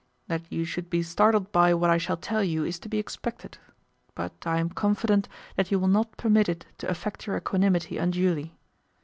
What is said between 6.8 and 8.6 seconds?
affect your equanimity unduly.